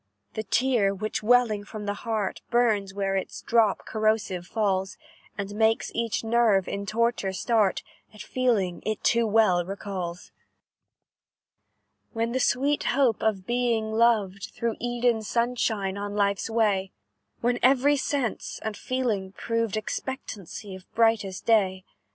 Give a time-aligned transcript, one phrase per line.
[0.33, 4.97] "The tear which, welling from the heart, Burns where its drop corrosive falls,
[5.37, 10.31] And makes each nerve, in torture, start, At feelings it too well recalls:
[12.13, 16.93] "When the sweet hope of being loved Threw Eden sunshine on life's way:
[17.41, 21.85] When every sense and feeling proved Expectancy of brightest day.